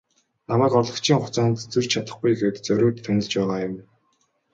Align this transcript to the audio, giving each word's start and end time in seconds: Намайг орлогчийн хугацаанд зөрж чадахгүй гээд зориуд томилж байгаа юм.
Намайг 0.49 0.73
орлогчийн 0.79 1.19
хугацаанд 1.19 1.57
зөрж 1.71 1.87
чадахгүй 1.93 2.33
гээд 2.41 2.55
зориуд 2.65 2.97
томилж 3.05 3.31
байгаа 3.37 3.59
юм. 3.67 3.73